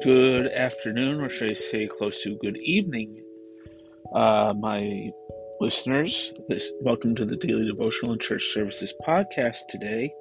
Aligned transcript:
Good 0.00 0.46
afternoon, 0.52 1.20
or 1.20 1.28
should 1.28 1.50
I 1.50 1.54
say 1.54 1.88
close 1.88 2.22
to 2.22 2.36
good 2.36 2.56
evening, 2.58 3.20
uh, 4.14 4.54
my 4.56 5.10
listeners. 5.60 6.32
This, 6.48 6.70
welcome 6.82 7.16
to 7.16 7.24
the 7.24 7.34
Daily 7.34 7.66
Devotional 7.66 8.12
and 8.12 8.20
Church 8.20 8.52
Services 8.54 8.94
podcast 9.04 9.66
today. 9.68 10.14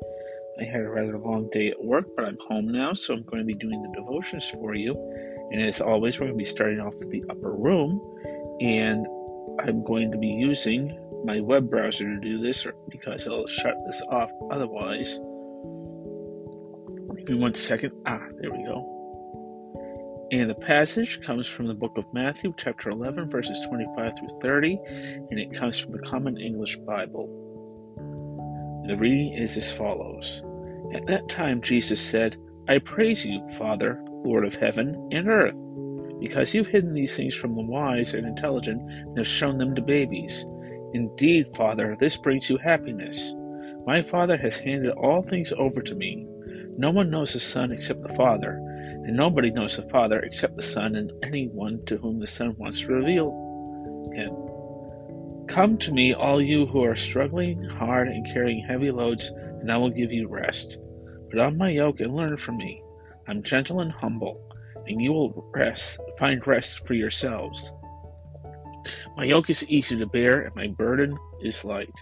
I 0.59 0.63
had 0.63 0.81
a 0.81 0.89
rather 0.89 1.19
long 1.19 1.47
day 1.51 1.69
at 1.69 1.85
work, 1.85 2.05
but 2.15 2.25
I'm 2.25 2.39
home 2.47 2.69
now, 2.71 2.93
so 2.93 3.13
I'm 3.13 3.21
going 3.21 3.37
to 3.37 3.45
be 3.45 3.53
doing 3.53 3.79
the 3.83 4.01
devotions 4.01 4.49
for 4.49 4.73
you. 4.73 4.95
And 5.51 5.61
as 5.61 5.79
always, 5.79 6.19
we're 6.19 6.25
going 6.25 6.39
to 6.39 6.43
be 6.43 6.49
starting 6.49 6.79
off 6.79 6.95
with 6.95 7.11
the 7.11 7.23
upper 7.29 7.55
room, 7.55 8.01
and 8.59 9.05
I'm 9.59 9.83
going 9.83 10.09
to 10.09 10.17
be 10.17 10.25
using 10.25 10.97
my 11.23 11.39
web 11.39 11.69
browser 11.69 12.05
to 12.05 12.19
do 12.19 12.39
this 12.39 12.65
because 12.89 13.27
it'll 13.27 13.45
shut 13.45 13.75
this 13.85 14.01
off 14.09 14.31
otherwise. 14.49 15.19
Give 17.19 17.29
me 17.29 17.35
one 17.35 17.53
second. 17.53 17.91
Ah, 18.07 18.25
there 18.39 18.51
we 18.51 18.63
go. 18.63 18.96
And 20.29 20.49
the 20.49 20.55
passage 20.55 21.21
comes 21.21 21.47
from 21.47 21.67
the 21.67 21.73
book 21.73 21.97
of 21.97 22.13
Matthew, 22.13 22.53
chapter 22.57 22.89
11, 22.89 23.29
verses 23.29 23.61
25 23.65 24.11
through 24.19 24.39
30, 24.41 24.77
and 25.31 25.39
it 25.39 25.53
comes 25.53 25.79
from 25.79 25.93
the 25.93 25.99
Common 25.99 26.37
English 26.37 26.75
Bible. 26.79 27.29
The 28.87 28.97
reading 28.97 29.35
is 29.41 29.55
as 29.55 29.71
follows 29.71 30.43
At 30.93 31.05
that 31.07 31.29
time, 31.29 31.61
Jesus 31.61 32.01
said, 32.01 32.35
I 32.67 32.79
praise 32.79 33.25
you, 33.25 33.47
Father, 33.57 34.03
Lord 34.25 34.45
of 34.45 34.55
heaven 34.55 35.07
and 35.13 35.29
earth, 35.29 35.55
because 36.19 36.53
you've 36.53 36.67
hidden 36.67 36.93
these 36.93 37.15
things 37.15 37.33
from 37.33 37.55
the 37.55 37.61
wise 37.61 38.13
and 38.13 38.27
intelligent 38.27 38.81
and 38.81 39.17
have 39.17 39.27
shown 39.27 39.57
them 39.57 39.75
to 39.75 39.81
babies. 39.81 40.43
Indeed, 40.93 41.55
Father, 41.55 41.95
this 42.01 42.17
brings 42.17 42.49
you 42.49 42.57
happiness. 42.57 43.33
My 43.85 44.01
Father 44.01 44.35
has 44.35 44.57
handed 44.57 44.91
all 44.91 45.21
things 45.21 45.53
over 45.57 45.81
to 45.81 45.95
me. 45.95 46.27
No 46.77 46.91
one 46.91 47.09
knows 47.09 47.31
the 47.31 47.39
Son 47.39 47.71
except 47.71 48.03
the 48.03 48.13
Father 48.13 48.61
and 49.07 49.15
nobody 49.15 49.49
knows 49.49 49.77
the 49.77 49.87
Father 49.89 50.19
except 50.19 50.57
the 50.57 50.61
Son 50.61 50.97
and 50.97 51.13
anyone 51.23 51.83
to 51.85 51.97
whom 51.97 52.19
the 52.19 52.27
Son 52.27 52.53
wants 52.57 52.81
to 52.81 52.91
reveal 52.91 53.31
him. 54.13 55.47
Come 55.47 55.77
to 55.77 55.93
me, 55.93 56.13
all 56.13 56.41
you 56.41 56.65
who 56.65 56.83
are 56.83 56.97
struggling 56.97 57.63
hard 57.63 58.09
and 58.09 58.27
carrying 58.33 58.61
heavy 58.67 58.91
loads, 58.91 59.31
and 59.61 59.71
I 59.71 59.77
will 59.77 59.89
give 59.89 60.11
you 60.11 60.27
rest. 60.27 60.77
Put 61.31 61.39
on 61.39 61.57
my 61.57 61.69
yoke 61.69 62.01
and 62.01 62.17
learn 62.17 62.35
from 62.35 62.57
me. 62.57 62.83
I'm 63.29 63.43
gentle 63.43 63.79
and 63.79 63.93
humble, 63.93 64.43
and 64.87 65.01
you 65.01 65.13
will 65.13 65.49
rest, 65.55 66.01
find 66.19 66.45
rest 66.45 66.85
for 66.85 66.93
yourselves. 66.93 67.71
My 69.15 69.23
yoke 69.23 69.49
is 69.49 69.69
easy 69.69 69.97
to 69.97 70.05
bear, 70.05 70.41
and 70.41 70.55
my 70.55 70.67
burden 70.67 71.17
is 71.41 71.63
light. 71.63 71.95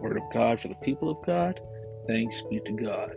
Word 0.00 0.16
of 0.16 0.24
God 0.32 0.60
for 0.60 0.66
the 0.66 0.74
people 0.76 1.10
of 1.10 1.24
God. 1.24 1.60
Thanks 2.08 2.42
be 2.42 2.58
to 2.66 2.72
God. 2.72 3.14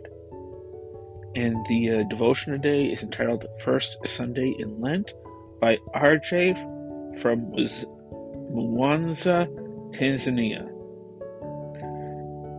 And 1.36 1.66
the 1.66 1.90
uh, 1.90 2.02
devotion 2.04 2.52
today 2.52 2.84
is 2.84 3.02
entitled 3.02 3.46
First 3.60 3.98
Sunday 4.06 4.54
in 4.56 4.80
Lent 4.80 5.12
by 5.60 5.78
RJ 5.92 6.56
from 7.20 7.50
Mwanza, 8.52 9.48
Tanzania. 9.90 10.70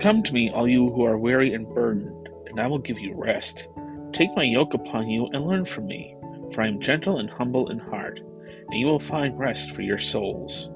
Come 0.01 0.23
to 0.23 0.33
me, 0.33 0.49
all 0.49 0.67
you 0.67 0.89
who 0.89 1.05
are 1.05 1.17
weary 1.17 1.53
and 1.53 1.65
burdened, 1.73 2.27
and 2.47 2.59
I 2.59 2.67
will 2.67 2.79
give 2.79 2.99
you 2.99 3.13
rest. 3.15 3.69
Take 4.11 4.35
my 4.35 4.43
yoke 4.43 4.73
upon 4.73 5.07
you 5.07 5.27
and 5.31 5.47
learn 5.47 5.63
from 5.65 5.87
me, 5.87 6.13
for 6.53 6.61
I 6.61 6.67
am 6.67 6.81
gentle 6.81 7.19
and 7.19 7.29
humble 7.29 7.71
in 7.71 7.79
heart, 7.79 8.19
and 8.19 8.77
you 8.77 8.87
will 8.87 8.99
find 8.99 9.39
rest 9.39 9.71
for 9.71 9.83
your 9.83 9.99
souls. 9.99 10.69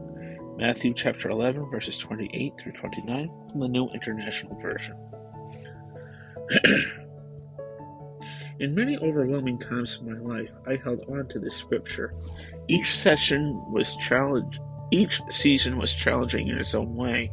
Matthew 0.55 0.93
chapter 0.93 1.29
11, 1.29 1.69
verses 1.69 1.97
28 1.97 2.53
through 2.57 2.73
29 2.73 3.29
from 3.51 3.59
the 3.59 3.67
New 3.67 3.89
International 3.89 4.57
Version. 4.61 4.95
In 8.59 8.75
many 8.75 8.97
overwhelming 8.97 9.57
times 9.57 9.95
of 9.95 10.05
my 10.05 10.19
life, 10.19 10.49
I 10.67 10.75
held 10.75 10.99
on 11.07 11.29
to 11.29 11.39
this 11.39 11.55
scripture. 11.55 12.13
Each 12.67 12.93
session 12.93 13.63
was 13.71 13.95
challenge. 13.95 14.59
Each 14.91 15.21
season 15.29 15.77
was 15.77 15.93
challenging 15.93 16.49
in 16.49 16.57
its 16.57 16.75
own 16.75 16.93
way, 16.93 17.31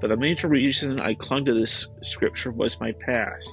but 0.00 0.08
the 0.08 0.16
major 0.16 0.46
reason 0.46 1.00
I 1.00 1.14
clung 1.14 1.44
to 1.46 1.54
this 1.54 1.88
scripture 2.02 2.52
was 2.52 2.78
my 2.78 2.92
past, 2.92 3.50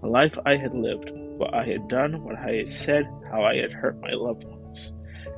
the 0.00 0.06
life 0.06 0.38
I 0.46 0.54
had 0.54 0.74
lived, 0.76 1.10
what 1.12 1.52
I 1.52 1.64
had 1.64 1.88
done, 1.88 2.22
what 2.22 2.36
I 2.36 2.52
had 2.52 2.68
said, 2.68 3.08
how 3.32 3.42
I 3.42 3.56
had 3.56 3.72
hurt 3.72 4.00
my 4.00 4.12
loved 4.12 4.44
ones. 4.44 4.92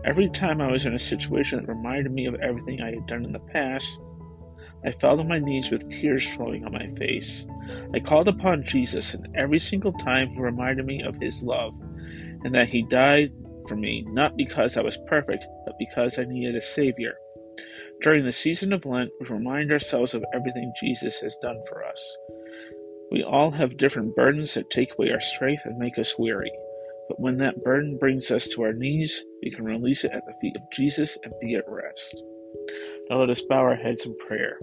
Every 0.04 0.28
time 0.28 0.60
I 0.60 0.70
was 0.70 0.84
in 0.84 0.94
a 0.94 0.98
situation 0.98 1.60
that 1.60 1.72
reminded 1.72 2.12
me 2.12 2.26
of 2.26 2.34
everything 2.34 2.82
I 2.82 2.90
had 2.90 3.06
done 3.06 3.24
in 3.24 3.32
the 3.32 3.38
past, 3.38 4.00
I 4.84 4.90
fell 4.90 5.18
on 5.18 5.28
my 5.28 5.38
knees 5.38 5.70
with 5.70 5.88
tears 5.90 6.26
flowing 6.26 6.66
on 6.66 6.72
my 6.72 6.88
face. 6.98 7.46
I 7.94 8.00
called 8.00 8.28
upon 8.28 8.64
Jesus, 8.64 9.14
and 9.14 9.28
every 9.36 9.58
single 9.58 9.92
time 9.92 10.28
he 10.28 10.40
reminded 10.40 10.86
me 10.86 11.02
of 11.02 11.16
his 11.16 11.42
love, 11.42 11.72
and 12.44 12.54
that 12.54 12.68
he 12.68 12.82
died 12.82 13.32
for 13.68 13.76
me, 13.76 14.04
not 14.08 14.36
because 14.36 14.76
I 14.76 14.82
was 14.82 14.98
perfect, 15.06 15.44
but 15.64 15.78
because 15.78 16.18
I 16.18 16.24
needed 16.24 16.56
a 16.56 16.60
Savior. 16.60 17.14
During 18.02 18.24
the 18.24 18.32
season 18.32 18.72
of 18.72 18.84
Lent, 18.84 19.10
we 19.20 19.26
remind 19.26 19.72
ourselves 19.72 20.14
of 20.14 20.24
everything 20.34 20.72
Jesus 20.78 21.18
has 21.20 21.36
done 21.40 21.58
for 21.68 21.84
us. 21.84 22.16
We 23.10 23.22
all 23.22 23.50
have 23.50 23.78
different 23.78 24.14
burdens 24.14 24.54
that 24.54 24.70
take 24.70 24.92
away 24.92 25.10
our 25.10 25.20
strength 25.20 25.62
and 25.64 25.78
make 25.78 25.98
us 25.98 26.18
weary. 26.18 26.52
But 27.08 27.20
when 27.20 27.36
that 27.38 27.62
burden 27.62 27.98
brings 27.98 28.30
us 28.30 28.48
to 28.48 28.62
our 28.62 28.72
knees, 28.72 29.24
we 29.42 29.50
can 29.50 29.64
release 29.64 30.04
it 30.04 30.12
at 30.12 30.26
the 30.26 30.34
feet 30.40 30.56
of 30.56 30.70
Jesus 30.72 31.16
and 31.22 31.32
be 31.40 31.54
at 31.54 31.64
rest. 31.68 32.16
Now 33.08 33.20
let 33.20 33.30
us 33.30 33.40
bow 33.48 33.60
our 33.60 33.76
heads 33.76 34.04
in 34.04 34.16
prayer. 34.26 34.58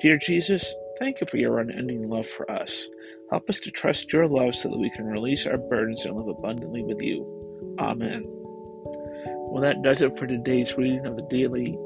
Dear 0.00 0.18
Jesus, 0.18 0.74
thank 1.04 1.20
you 1.20 1.26
for 1.26 1.36
your 1.36 1.58
unending 1.58 2.08
love 2.08 2.26
for 2.26 2.50
us. 2.50 2.88
Help 3.30 3.50
us 3.50 3.58
to 3.58 3.70
trust 3.70 4.10
your 4.10 4.26
love 4.26 4.54
so 4.54 4.70
that 4.70 4.78
we 4.78 4.88
can 4.96 5.04
release 5.04 5.46
our 5.46 5.58
burdens 5.58 6.06
and 6.06 6.16
live 6.16 6.28
abundantly 6.28 6.82
with 6.82 6.98
you. 7.02 7.76
Amen. 7.78 8.22
Well, 8.24 9.60
that 9.60 9.82
does 9.82 10.00
it 10.00 10.18
for 10.18 10.26
today's 10.26 10.78
reading 10.78 11.04
of 11.04 11.16
the 11.16 11.26
daily 11.30 11.76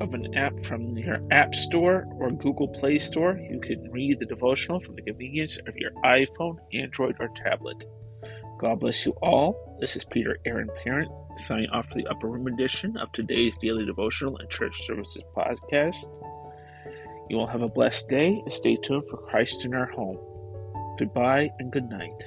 of 0.00 0.14
an 0.14 0.34
app 0.34 0.58
from 0.64 0.96
your 0.96 1.18
App 1.30 1.54
Store 1.54 2.06
or 2.18 2.30
Google 2.30 2.68
Play 2.68 2.98
Store, 2.98 3.38
you 3.38 3.60
can 3.60 3.90
read 3.90 4.18
the 4.18 4.26
devotional 4.26 4.80
from 4.80 4.96
the 4.96 5.02
convenience 5.02 5.58
of 5.66 5.76
your 5.76 5.90
iPhone, 6.04 6.56
Android, 6.72 7.16
or 7.20 7.28
tablet. 7.36 7.84
God 8.58 8.80
bless 8.80 9.04
you 9.04 9.12
all. 9.22 9.76
This 9.80 9.96
is 9.96 10.04
Peter 10.04 10.38
Aaron 10.46 10.70
Parent 10.82 11.10
signing 11.36 11.68
off 11.70 11.88
for 11.88 11.96
the 11.96 12.06
Upper 12.08 12.28
Room 12.28 12.46
edition 12.46 12.96
of 12.96 13.12
today's 13.12 13.58
daily 13.58 13.84
devotional 13.84 14.38
and 14.38 14.48
church 14.50 14.86
services 14.86 15.22
podcast. 15.36 16.04
You 17.28 17.36
will 17.36 17.46
have 17.46 17.62
a 17.62 17.68
blessed 17.68 18.08
day 18.08 18.28
and 18.28 18.52
stay 18.52 18.76
tuned 18.76 19.04
for 19.10 19.18
Christ 19.18 19.64
in 19.64 19.74
our 19.74 19.86
home. 19.86 20.18
Goodbye 20.98 21.50
and 21.58 21.70
good 21.70 21.88
night. 21.88 22.24